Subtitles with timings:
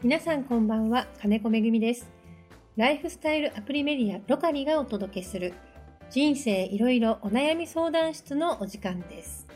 [0.00, 2.08] 皆さんこんばんは金子めぐみです。
[2.76, 5.52] ライフスタイルアプリメディアロカリがお届けする
[6.08, 9.48] 人生いろいろお悩み相談室のお時間です。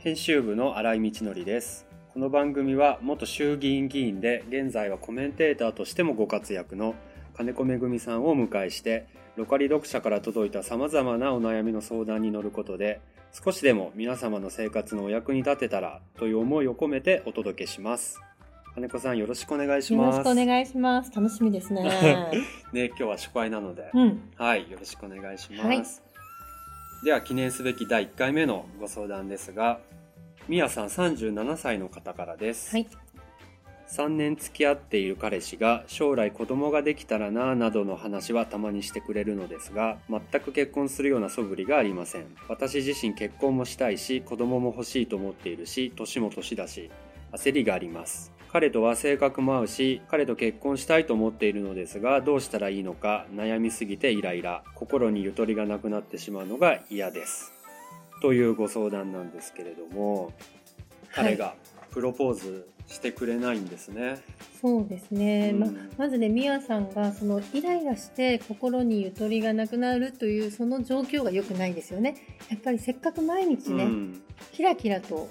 [0.00, 1.86] 編集部の新井道則です。
[2.12, 6.94] この番組は元衆議院議員で現在はコメンテーターとしてもご活躍の
[7.34, 13.00] 金子めぐみさんをお迎えしてロカリ読者から届いた様々なお悩みの相談に乗ることで
[13.32, 18.20] 少しでも皆様の生活のお役に立てたらという思いを込めてお届けします。
[18.78, 21.10] 金子さんよろしくお願いしよろますしくお願いします。
[21.12, 21.82] 楽しみですね。
[22.72, 24.20] ね今日は初回なので、うん。
[24.36, 25.82] はいよろしくお願いします、はい。
[27.04, 29.80] では記念すべき第1回目のご相談ですが
[30.48, 32.86] みやさん37歳の方からです、はい。
[33.88, 42.26] 3年付き合っている彼氏が将来子供ができたらなぁなどの話はたまにしてくれるのですが全く結婚するような素振りがありません。
[42.48, 46.92] 私自身結婚もしたいし子供も欲しいと思っているし年も年だし
[47.32, 57.52] 焦りがあります彼とは性格も合うし彼と結婚したいと思っているのですがどうしたらいいのか悩みすぎてイライラ心にゆとりがなくなってしまうのが嫌です。
[58.20, 60.32] というご相談なんですけれども
[61.12, 61.54] 彼が
[61.90, 64.18] プロポーズしてくれないんですね、
[64.62, 65.60] そうですね、うん。
[65.60, 65.66] ま
[65.98, 72.16] まずねみやさんがそのイライラして心にゆとりがなくなるというその状況が良くないですよね。
[72.48, 74.22] やっぱりせっかく毎日ね、うん。
[74.52, 75.28] キラキラと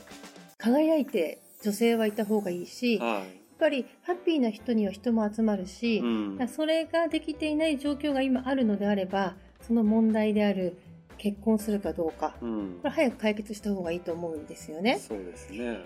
[0.59, 3.23] 輝いて女性はいた方がいいしやっは
[3.59, 6.47] ぱりハッピーな人には人も集まるしい、、うん。
[6.47, 10.77] それができていない状況が今あるのであればその問題である
[11.17, 12.79] 結婚するかどうかうん。
[12.81, 14.99] これ早く解決した方がいいと思うんですよね。
[14.99, 15.79] そうですね。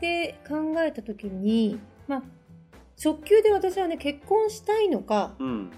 [0.00, 2.22] で考えた時に、まあ、
[3.04, 5.70] 直球で私はね結婚したいのかうん。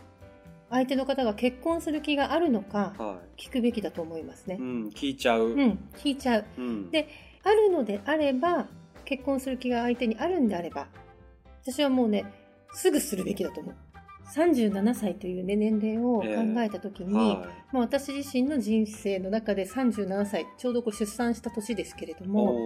[0.71, 4.55] 相手の方が結婚する気があるのかは聞くべきだと思いますね。
[4.55, 4.63] い、う。
[4.63, 6.45] ん、聞いちゃう、うん、聞いちゃう。
[6.57, 6.91] うん。
[6.91, 7.09] で
[7.43, 8.69] あるのであれば
[9.13, 10.87] 結婚する気が相手にあるんであれば
[11.63, 12.25] 私はもうね
[12.73, 13.75] すぐするべきだと思う。
[14.35, 17.37] 37歳という、ね、年齢を考えた時に、はい。
[17.73, 22.57] まあ、私自身の人生の中で37歳ちょうどこう出産した年ですけれども、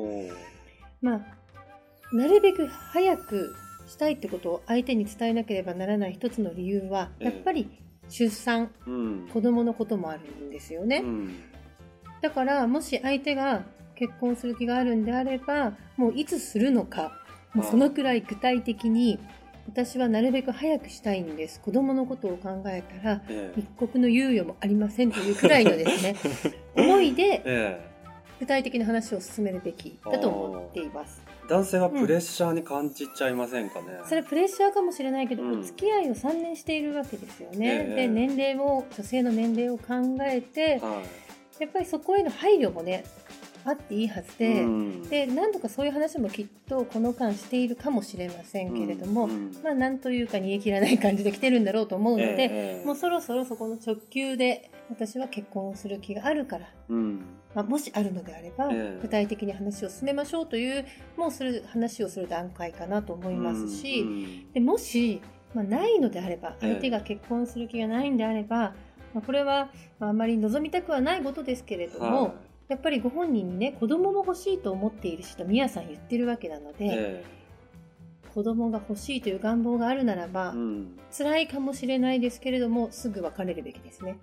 [1.00, 3.56] まあ、なるべく早く
[3.88, 7.68] したいってことを相手に伝えなければならない一つの理由はええやっぱり
[8.08, 9.28] 出産うん。
[9.32, 11.34] 子供のこともあるんですよね、うん。
[12.20, 13.64] だからもし相手が
[13.96, 17.12] 結婚する気があるんであればもういつするのか
[17.54, 19.18] もうそのくらい具体的に
[19.66, 21.60] 私はなるべく早くしたいんです。
[21.60, 23.60] 子供のことを考えたらええ。
[23.60, 26.14] 一刻の猶予もありませんというくらいのですね
[26.76, 27.96] 思いでえ
[28.38, 31.22] 具体的な話を進めるべきだと思っています。
[31.26, 35.60] え男性はプレッシャーに感じちゃいませんかね、それプレッシャーかもしれないけど、うん。
[35.60, 37.94] お付き合いを3年しているわけですよね、ええ。
[37.94, 41.02] で年齢を女性の年齢を考えては
[41.58, 43.04] やっぱりそこへの配慮もね
[43.66, 45.02] あっていいはずいで、うん。
[45.08, 49.52] で何度かそういう話もきっとこの間しているかもしれませんけれども、うんうん。
[49.62, 57.20] まあなんというか煮え切らない感じで来てるんだろうと思うので、ええもうそろそろそこの直球で私は結婚する気があるから、うん。
[57.54, 58.98] まあ、もしあるのであれば、ええ。
[59.02, 65.20] 具体的に話を進めましょうというもうする話をする段階かなと思いますし、うんでもし、
[65.54, 66.72] まあ、ないのであればええ。
[66.72, 68.74] 相手が結婚する気がないんであれば、
[69.14, 72.34] まあ、これは、まあ、あまり望みたくはないことですけれども、は
[72.68, 77.24] やっぱりご本人にね子供も欲しいと思っているしと宮さん言ってるわけなので、いえ。
[78.34, 80.98] 子供が欲しいという願望があるならば、えうん。
[81.16, 84.18] 辛いかもしれないですけれどもすぐ別れるべきですね。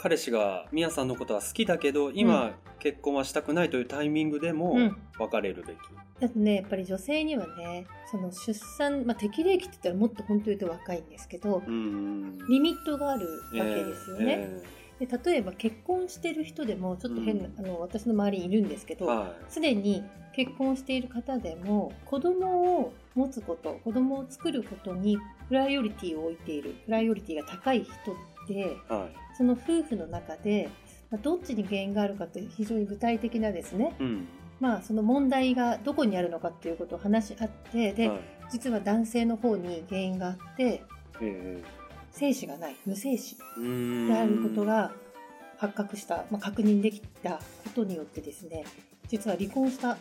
[0.00, 2.52] 彼氏がミヤさんのことは好きだけど今、うん。
[2.78, 4.96] 結婚はしたくないというタイミングでもうん。
[5.18, 5.76] 別れるべき、
[6.20, 14.38] だってねやっぱり女性にはねその出産、まあ、適齢期って言ったらもっと本当言うと若いんですけどうんリミットがあるわけですよね。
[14.38, 14.62] え
[14.98, 20.02] で例えば結婚してる人でもちょっと変な、うんあの私の周りにいるんですけどすで、に
[20.34, 28.64] 結婚している方でも子供を持つこと子供を作ることにプライオリティを置いているプライオリティが高い人ってい。
[28.88, 30.68] はその夫婦の中で
[31.10, 34.28] まあどっちに原因があるかって非常に具体的なですね、いうん。
[34.60, 38.20] まあ、その問題がどこにあるのかっていうことを話し合ってで、はい。
[38.50, 40.82] 実は男性の方に原因があって
[41.20, 41.62] え
[42.18, 43.36] 精子がない無精子。
[43.58, 44.08] えうん。
[44.08, 44.92] であることが
[45.56, 47.40] 発覚した、まあ、確認できたこ
[47.74, 48.64] とによってですね
[49.08, 49.96] 実は離婚した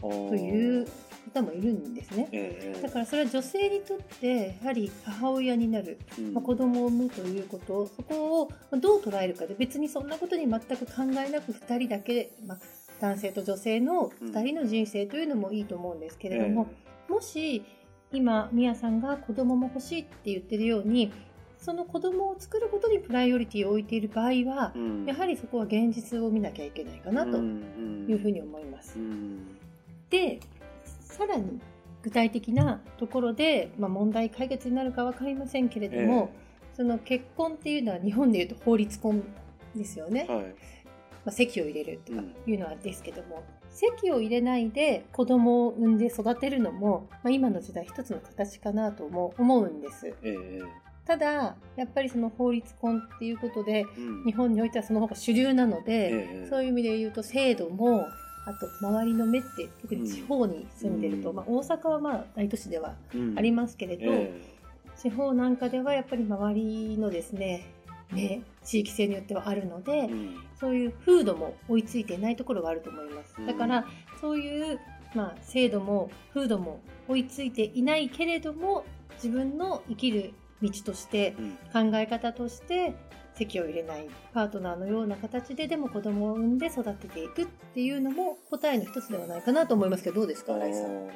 [0.00, 0.86] とという
[1.32, 2.28] 方もいるんですね。
[2.32, 6.34] ええだからそれは女性にとってやはり母親になる、うん。
[6.34, 10.92] まあ、子供を産むということそこをまあどう捉えるかで別にそんなことに全く考
[11.26, 12.58] えなく2人だけ、まあ、
[13.00, 16.00] 男性と女性の2人の人生というのもいいと思うん。
[16.00, 16.68] ですけれども、
[17.08, 17.64] もし
[18.12, 21.12] 今みやさんが子供も欲しいって言ってるように
[21.64, 25.06] その子供を作ることにプライオリティを置いている場合は、うん。
[25.06, 28.98] やはりそこは現実を見なきゃいけないかなとうんいうふうに思います。
[28.98, 29.56] うん。
[30.10, 30.40] で
[30.84, 31.58] さらに
[32.02, 36.30] 具体的なところで、まあ、問題解決になるか分かりませんけれども、
[36.76, 39.24] その結婚っていうのは日本でいうと法律婚
[39.74, 40.26] ですよね。
[40.28, 40.38] はい。
[40.40, 40.46] ま
[41.26, 50.08] あ、籍を入れるとかいうのはですけども、籍を入れないで子供を産んで育てるのも、まあ、今の時代一つの形かなとも思うんです。
[50.08, 54.24] ええただ、やっぱりその法律婚っていうことで、うん。
[54.24, 56.46] 日本においてはその方が主流なので、ええ。
[56.48, 58.06] そういう意味で言うと制度も、
[58.46, 61.36] あと周りの目って特に地方に住んでると、うん。
[61.36, 63.38] まあ、大阪はまあ大都市ではうん。
[63.38, 64.54] ありますけれど、え
[64.96, 67.66] 地方なんかではやっぱり周りのですね、
[68.12, 70.08] ね、地域性によってはあるので、
[70.58, 73.34] そういう風土も追いついていないところがあると思います。
[73.38, 73.46] うん。
[73.46, 73.86] だから、
[74.20, 74.78] そういう、
[75.14, 78.84] まあ、制度も風土も追いついていないけれども、
[79.16, 80.34] 自分の生きる
[80.70, 81.90] 道として、うん。
[81.90, 82.94] 考え方として、
[83.36, 91.06] 籍を入れないパートナーのような形ででも子供を産んで育てていくっていうのも答えの一つではないかなと思いますけどどうですか新井さん？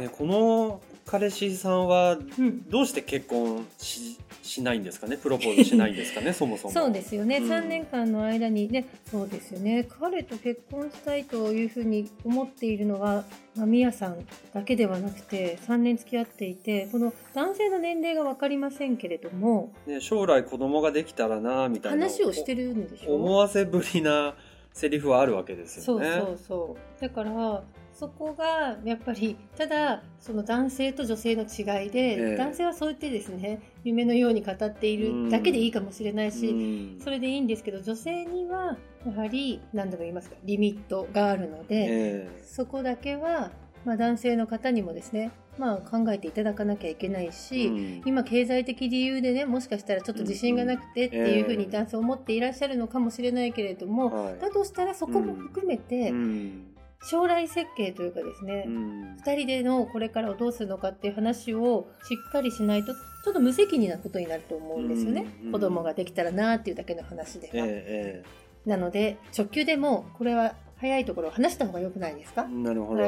[0.00, 2.68] ね、この彼氏さんはうん。
[2.68, 5.16] どうして結婚ししないんですかね？
[5.16, 6.32] プロポーズしないんですかね？
[6.34, 6.72] そもそも。
[6.74, 7.50] そうですよね、うん。
[7.50, 9.86] 3年間の間にねそうですよね。
[9.88, 13.24] 彼と結婚したいというふうに思っているのは、
[13.56, 14.18] まあ、ミヤさん
[14.52, 22.02] だけではなくて3年付き合っていてこの男性の年齢が分かりませんけれどもね、将来子供ができたらなみたいな。
[22.04, 23.14] 話をしてるんでしょ？
[23.14, 24.34] 思わせぶりな
[24.72, 26.10] セリフはあるわけですよね。
[26.10, 27.00] そうそうそう。
[27.00, 27.62] だから
[27.94, 32.36] そこがやっぱりただその男性と女性の違いで、ええ。
[32.36, 37.00] 男性はそう言ってですね夢のように語っているだけでいいかもしれないし、うん。
[37.00, 38.76] それでいいんですけど女性には
[39.06, 43.52] やはり何度も言いますかリミットがあるので、えそこだけは、
[43.84, 48.02] まあ、男性の方にもですね、まあ、考えていただかなきゃいけないえし、うん。
[48.06, 54.38] 今経済的理由でねもしかしたらちょっと自信がなくてっていうふうに男性思っていらっしゃるのかもしれないけれども、はい。
[54.40, 59.16] だとしたらそこも含めてうん将来設計というかですね、うん。
[59.24, 68.22] 2人でのこれからをどうするのかっていう話をしっかりしないとちょっと無責任なことになると思うんですよね、うん子供ができたらなっていうだけの話では、え
[68.66, 72.42] えなので直球でもこれは早いところを話した方が良くないですか？
[72.42, 73.04] ええなるほど。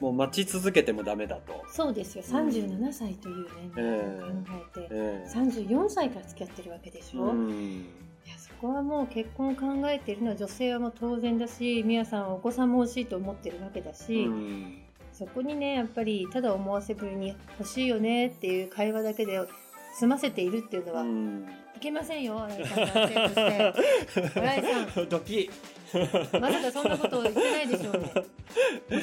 [0.00, 2.22] もう待ち続けてもダメだと、そうですよ。
[2.24, 4.28] うん37歳という年齢を考
[4.76, 5.28] えて、ええ。
[5.28, 7.84] 34歳から付き合ってるわけでしょ、いうん
[8.28, 14.82] やそこはもう結婚を考えているのは女性はもう当然だしみやさんはお子さんも欲しいと思ってるわけだし、うん。
[15.12, 19.40] そこにねやっぱりただ思わせぶりに欲しいよねっていう会話だけで
[19.98, 21.46] 済ませているっていうのは、いうん。
[21.80, 23.40] けませんよ新井さん男性として。
[24.34, 25.50] 新井さ ドキ。
[26.40, 28.12] まさかそんなこと言ってないでしょうね。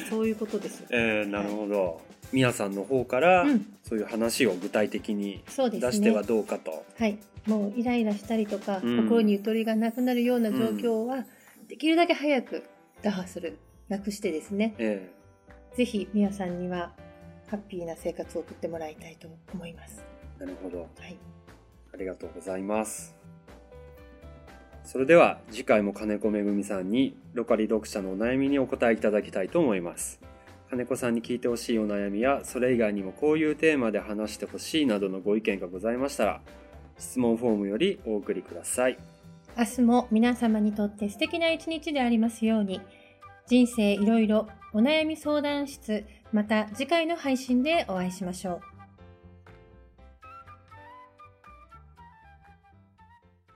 [0.08, 2.00] そういうことですよ、えー、なるほど。
[2.10, 6.84] みやさんの方から、うんそういう話を具体的に出してはどうかと。
[6.98, 11.24] はい、もうイライラしたりとか、うん心にゆとりがなくなるような状況は、
[11.68, 12.64] できるだけ早く
[13.02, 13.58] 打破する
[13.88, 15.08] なくしてですねえ
[15.76, 16.92] ぜひ皆さんには
[17.48, 20.02] ハッピーな生活を送ってもらいたいと思います。
[20.38, 20.80] ー、なるほど。
[20.80, 21.16] はい、
[21.94, 23.14] ありがとうございます。
[24.82, 30.20] それでは次回も金子めぐみさんにロカリ読者のお悩みにお答えいただきたいと思います。
[30.70, 36.40] 金子さんに聞いてほしいお悩みやそれ以外にもこういうテーマで話してほしいなどのご意見がございましたら
[36.98, 38.98] 質問フォームよりお送りください。
[39.56, 42.80] 明日も皆様にとって素敵な一日でありますように
[43.46, 48.75] 人生いろいろお悩み相談室また次回の配信でお会いしましょう。